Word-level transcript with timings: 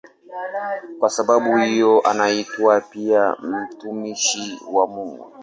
Kwa 0.99 1.09
sababu 1.09 1.57
hiyo 1.57 2.01
anaitwa 2.01 2.81
pia 2.81 3.35
"mtumishi 3.43 4.59
wa 4.71 4.87
Mungu". 4.87 5.31